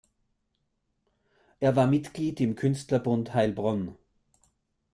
Er 1.59 1.75
war 1.75 1.85
Mitglied 1.85 2.41
im 2.41 2.55
Künstlerbund 2.55 3.35
Heilbronn. 3.35 3.95